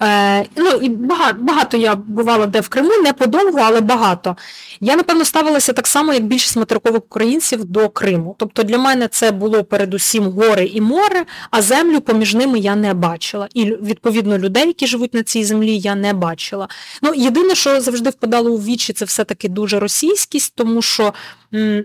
Е, 0.02 0.46
ну 0.56 0.70
і 0.70 0.88
багато 0.88 1.36
багато 1.40 1.76
я 1.76 1.94
бувала 1.94 2.46
де 2.46 2.60
в 2.60 2.68
Криму, 2.68 2.90
не 3.04 3.12
подовго, 3.12 3.58
але 3.62 3.80
багато. 3.80 4.36
Я, 4.80 4.96
напевно, 4.96 5.24
ставилася 5.24 5.72
так 5.72 5.86
само, 5.86 6.12
як 6.12 6.24
більшість 6.24 6.56
материкових 6.56 7.02
українців 7.04 7.64
до 7.64 7.88
Криму. 7.88 8.36
Тобто 8.38 8.62
для 8.62 8.78
мене 8.78 9.08
це 9.08 9.30
було 9.30 9.64
передусім 9.64 10.24
гори 10.24 10.64
і 10.64 10.80
море, 10.80 11.24
а 11.50 11.62
землю 11.62 12.00
поміж 12.00 12.34
ними 12.34 12.58
я 12.58 12.76
не 12.76 12.94
бачила. 12.94 13.48
І, 13.54 13.64
відповідно, 13.64 14.38
людей, 14.38 14.66
які 14.66 14.86
живуть 14.86 15.14
на 15.14 15.22
цій 15.22 15.44
землі, 15.44 15.78
я 15.78 15.94
не 15.94 16.12
бачила. 16.14 16.68
Ну, 17.02 17.14
Єдине, 17.14 17.54
що 17.54 17.80
завжди 17.80 18.10
впадало 18.10 18.50
у 18.50 18.58
вічі, 18.58 18.92
це 18.92 19.04
все-таки 19.04 19.48
дуже 19.48 19.80
російськість, 19.80 20.54
тому 20.54 20.82
що 20.82 21.14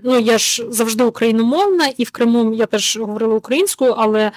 ну, 0.03 0.19
я 0.19 0.38
ж 0.38 0.65
завжди 0.69 1.03
україномовна, 1.03 1.88
і 1.97 2.03
в 2.03 2.12
Криму 2.12 2.53
я 2.53 2.65
теж 2.65 2.97
говорила 2.97 3.36
українською, 3.36 3.95
але 3.97 4.31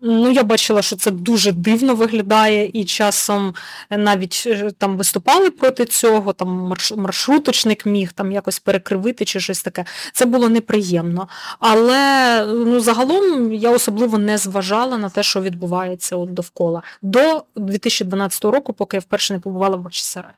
Ну, 0.00 0.30
я 0.30 0.42
бачила, 0.42 0.82
що 0.82 0.96
це 0.96 1.10
дуже 1.10 1.52
дивно 1.52 1.94
виглядає, 1.94 2.70
і 2.72 2.84
часом 2.84 3.54
навіть 3.90 4.42
е, 4.46 4.70
там 4.78 4.96
виступали 4.96 5.50
проти 5.50 5.84
цього, 5.84 6.32
там 6.32 6.72
маршруточник 6.96 7.86
міг 7.86 8.12
там 8.12 8.32
якось 8.32 8.58
перекривити 8.58 9.24
чи 9.24 9.40
щось 9.40 9.62
таке. 9.62 9.84
Це 10.12 10.24
було 10.24 10.48
неприємно. 10.48 11.28
Але 11.58 12.44
ну, 12.46 12.80
загалом 12.80 13.52
я 13.52 13.70
особливо 13.70 14.18
не 14.18 14.38
зважала 14.38 14.98
на 14.98 15.10
те, 15.10 15.22
що 15.22 15.40
відбувається 15.40 16.16
от 16.16 16.34
довкола. 16.34 16.82
До 17.02 17.44
2012 17.56 18.44
року, 18.44 18.72
поки 18.72 18.96
я 18.96 19.00
вперше 19.00 19.34
не 19.34 19.40
побувала 19.40 19.76
в 19.76 19.82
Бахчисараї. 19.82 20.34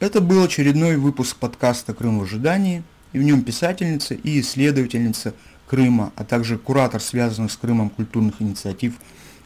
Это 0.00 0.20
был 0.20 0.42
очередной 0.42 0.96
выпуск 0.96 1.36
подкаста 1.36 1.92
«Крым 1.92 2.18
в 2.18 2.22
ожидании», 2.22 2.82
и 3.12 3.18
в 3.18 3.22
нем 3.22 3.42
писательница 3.42 4.14
и 4.14 4.40
исследовательница 4.40 5.32
Крыма, 5.67 6.11
а 6.15 6.23
также 6.23 6.57
куратор 6.57 7.01
связанных 7.01 7.51
с 7.51 7.57
Крымом 7.57 7.89
культурных 7.89 8.41
инициатив 8.41 8.95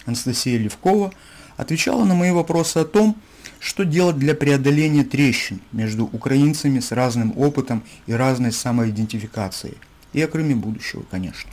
Анастасия 0.06 0.58
Левкова, 0.58 1.12
отвечала 1.58 2.06
на 2.06 2.16
мои 2.16 2.32
вопросы 2.32 2.78
о 2.78 2.86
том, 2.86 3.16
что 3.60 3.84
делать 3.84 4.18
для 4.18 4.34
преодоления 4.34 5.04
трещин 5.04 5.62
между 5.72 6.06
украинцами 6.06 6.80
с 6.80 6.92
разным 6.92 7.34
опытом 7.38 7.84
и 8.08 8.14
разной 8.14 8.52
самоидентификацией. 8.52 9.78
И 10.14 10.22
о 10.22 10.28
Крыме 10.28 10.56
будущего, 10.56 11.04
конечно. 11.10 11.50